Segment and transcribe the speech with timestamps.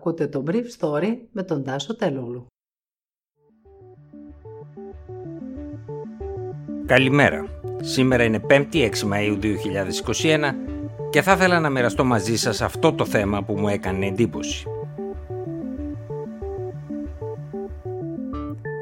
[0.00, 2.46] Ακούτε το Brief Story με τον Τάσο Τελούλου.
[6.86, 7.60] Καλημέρα.
[7.80, 9.38] Σήμερα είναι 5η 6 Μαΐου
[10.22, 10.54] 2021
[11.10, 14.68] και θα ήθελα να μοιραστώ μαζί σας αυτό το θέμα που μου έκανε εντύπωση.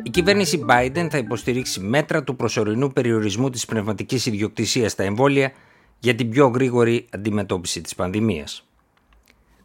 [0.03, 5.53] Η κυβέρνηση Biden θα υποστηρίξει μέτρα του προσωρινού περιορισμού της πνευματικής ιδιοκτησίας στα εμβόλια
[5.99, 8.68] για την πιο γρήγορη αντιμετώπιση της πανδημίας.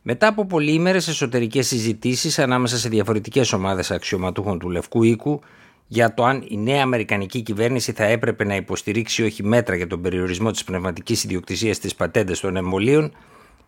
[0.06, 5.42] Μετά από πολύμερε εσωτερικές συζητήσεις ανάμεσα σε διαφορετικές ομάδες αξιωματούχων του Λευκού Οίκου
[5.88, 10.02] για το αν η νέα Αμερικανική κυβέρνηση θα έπρεπε να υποστηρίξει όχι μέτρα για τον
[10.02, 13.12] περιορισμό της πνευματικής ιδιοκτησίας στι πατέντες των εμβολίων,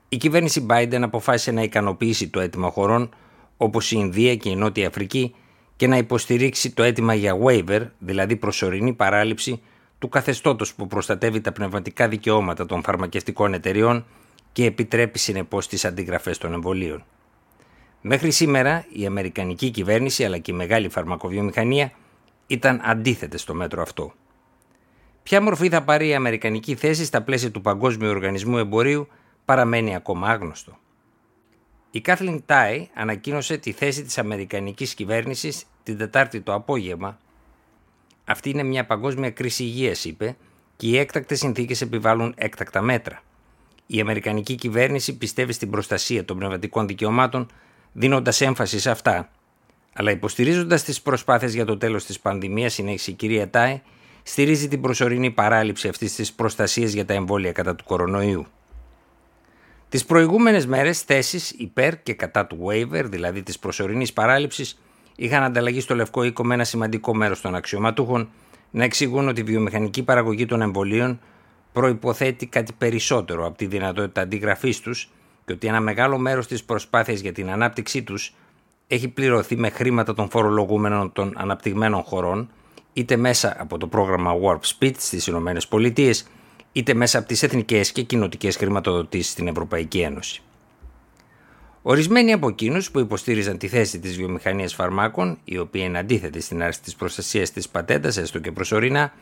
[0.09, 3.09] η κυβέρνηση Biden αποφάσισε να ικανοποιήσει το αίτημα χωρών
[3.57, 5.35] όπως η Ινδία και η Νότια Αφρική
[5.75, 9.61] και να υποστηρίξει το αίτημα για waiver, δηλαδή προσωρινή παράληψη
[9.99, 14.05] του καθεστώτος που προστατεύει τα πνευματικά δικαιώματα των φαρμακευτικών εταιριών
[14.55, 17.05] και επιτρέπει συνεπώς τις αντιγραφές των εμβολίων.
[18.01, 21.91] Μέχρι σήμερα η Αμερικανική κυβέρνηση αλλά και η μεγάλη φαρμακοβιομηχανία
[22.47, 24.13] ήταν αντίθετες στο μέτρο αυτό.
[25.23, 29.07] Ποια μορφή θα πάρει η Αμερικανική θέση στα πλαίσια του Παγκόσμιου Οργανισμού Εμπορίου
[29.45, 30.77] παραμένει ακόμα άγνωστο.
[31.91, 37.19] Η Κάθλιν Τάι ανακοίνωσε τη θέση της Αμερικανικής κυβέρνησης την Τετάρτη το απόγευμα.
[38.25, 40.37] Αυτή είναι μια παγκόσμια κρίση υγείας, είπε,
[40.75, 43.23] και οι έκτακτες συνθήκες επιβάλλουν έκτακτα μέτρα.
[43.87, 47.47] Η Αμερικανική κυβέρνηση πιστεύει στην προστασία των πνευματικών δικαιωμάτων,
[47.91, 49.29] δίνοντας έμφαση σε αυτά.
[49.93, 53.81] Αλλά υποστηρίζοντας τις προσπάθειες για το τέλος της πανδημίας, συνέχισε η κυρία Τάι,
[54.23, 58.45] στηρίζει την προσωρινή παράληψη αυτής της προστασίας για τα εμβόλια κατά του κορονοϊού.
[59.89, 64.79] Τις προηγούμενες μέρες, θέσεις υπέρ και κατά του waiver, δηλαδή της προσωρινής παράληψης,
[65.15, 68.29] είχαν ανταλλαγεί στο Λευκό Οίκο με ένα σημαντικό μέρος των αξιωματούχων
[68.71, 71.19] να εξηγούν ότι η βιομηχανική παραγωγή των εμβολίων
[71.75, 75.09] προϋποθέτει κάτι περισσότερο από τη δυνατότητα αντιγραφής τους
[75.45, 78.33] και ότι ένα μεγάλο μέρος της προσπάθειας για την ανάπτυξή τους
[78.87, 82.49] έχει πληρωθεί με χρήματα των φορολογούμενων των αναπτυγμένων χωρών
[82.93, 86.27] είτε μέσα από το πρόγραμμα Warp Speed στις Ηνωμένες Πολιτείες,
[86.71, 90.41] είτε μέσα από τις εθνικές και κοινοτικές χρηματοδοτήσεις στην Ευρωπαϊκή Ένωση.
[91.81, 96.63] Ορισμένοι από εκείνους που υποστήριζαν τη θέση της βιομηχανίας φαρμάκων, η οποία είναι αντίθετη στην
[96.63, 99.13] άρση της προστασίας της πατέντας, έστω και προσωρινά,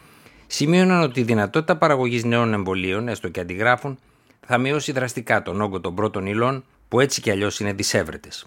[0.53, 3.99] σημείωναν ότι η δυνατότητα παραγωγής νέων εμβολίων, έστω και αντιγράφων,
[4.45, 8.45] θα μειώσει δραστικά τον όγκο των πρώτων υλών που έτσι κι αλλιώς είναι δυσέβρετες.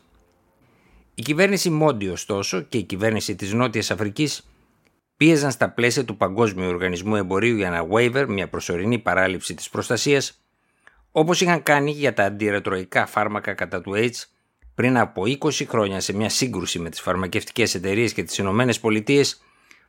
[1.14, 4.48] Η κυβέρνηση Μόντι, ωστόσο, και η κυβέρνηση της Νότιας Αφρικής
[5.16, 10.40] πίεζαν στα πλαίσια του Παγκόσμιου Οργανισμού Εμπορίου για ένα waiver, μια προσωρινή παράληψη της προστασίας,
[11.12, 14.24] όπως είχαν κάνει για τα αντιρετροϊκά φάρμακα κατά του AIDS
[14.74, 18.64] πριν από 20 χρόνια σε μια σύγκρουση με τις φαρμακευτικές εταιρείες και τις ΗΠΑ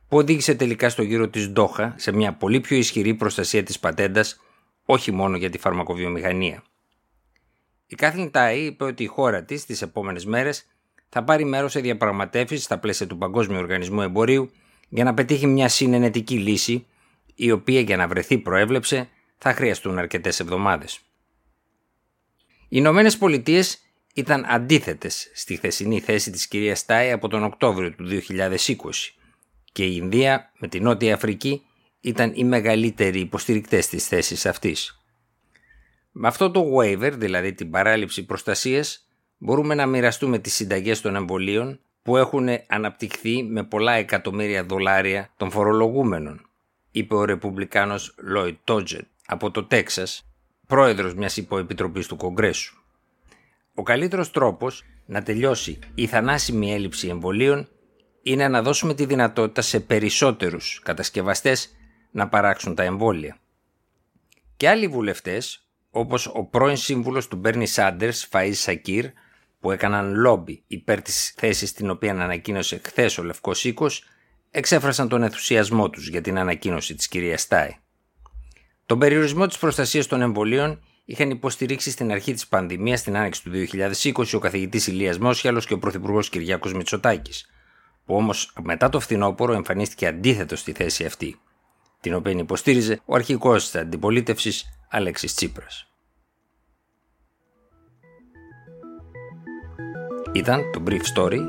[0.07, 4.41] που οδήγησε τελικά στο γύρο της Ντόχα σε μια πολύ πιο ισχυρή προστασία της πατέντας,
[4.85, 6.63] όχι μόνο για τη φαρμακοβιομηχανία.
[7.87, 10.67] Η Κάθλιν Τάι είπε ότι η χώρα της τις επόμενες μέρες
[11.09, 14.51] θα πάρει μέρος σε διαπραγματεύσεις στα πλαίσια του Παγκόσμιου Οργανισμού Εμπορίου
[14.89, 16.85] για να πετύχει μια συνενετική λύση,
[17.35, 20.95] η οποία για να βρεθεί προέβλεψε θα χρειαστούν αρκετές εβδομάδες.
[22.61, 23.79] Οι Ηνωμένες Πολιτείες
[24.13, 28.57] ήταν αντίθετες στη χθεσινή θέση της κυρίας Τάι από τον Οκτώβριο του 2020
[29.77, 31.61] και η Ινδία με την Νότια Αφρική
[31.99, 35.01] ήταν οι μεγαλύτεροι υποστηρικτές της θέσης αυτής.
[36.11, 39.07] Με αυτό το waiver, δηλαδή την παράληψη προστασίας,
[39.37, 45.51] μπορούμε να μοιραστούμε τις συνταγές των εμβολίων που έχουν αναπτυχθεί με πολλά εκατομμύρια δολάρια των
[45.51, 46.49] φορολογούμενων,
[46.91, 50.25] είπε ο Ρεπουμπλικάνος Λόιτ Τότζετ από το Τέξας,
[50.67, 52.75] πρόεδρος μιας υποεπιτροπής του Κογκρέσου.
[53.73, 57.67] Ο καλύτερος τρόπος να τελειώσει η θανάσιμη έλλειψη εμβολίων
[58.21, 61.71] είναι να δώσουμε τη δυνατότητα σε περισσότερους κατασκευαστές
[62.11, 63.37] να παράξουν τα εμβόλια.
[64.57, 69.05] Και άλλοι βουλευτές, όπως ο πρώην σύμβουλος του Μπέρνι Σάντερς, Φαΐζ Σακύρ,
[69.59, 74.03] που έκαναν λόμπι υπέρ της θέσης την οποία ανακοίνωσε χθες ο Λευκός Οίκος,
[74.51, 77.75] εξέφρασαν τον ενθουσιασμό τους για την ανακοίνωση της κυρίας Στάι.
[78.85, 83.51] Τον περιορισμό της προστασίας των εμβολίων είχαν υποστηρίξει στην αρχή της πανδημίας στην άνοιξη του
[83.51, 87.49] 2020 ο καθηγητής Ηλίας Μόσιαλος και ο πρωθυπουργός Κυριάκος Μητσοτάκης,
[88.07, 91.39] που όμως μετά το φθινόπωρο εμφανίστηκε αντίθετος στη θέση αυτή,
[91.99, 95.91] την οποία υποστήριζε ο αρχικός της αντιπολίτευσης Αλέξης Τσίπρας.
[100.33, 101.39] Ήταν το Brief Story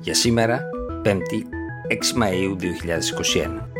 [0.00, 0.62] για σήμερα
[1.04, 1.42] 5η
[1.88, 3.73] 6 Μαΐου 2021.